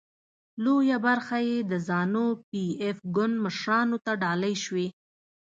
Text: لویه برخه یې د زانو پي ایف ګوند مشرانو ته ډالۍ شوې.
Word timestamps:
لویه 0.63 0.97
برخه 1.07 1.37
یې 1.47 1.57
د 1.71 1.73
زانو 1.87 2.27
پي 2.49 2.63
ایف 2.83 2.97
ګوند 3.15 3.35
مشرانو 3.45 3.97
ته 4.05 4.11
ډالۍ 4.21 4.55
شوې. 4.63 4.87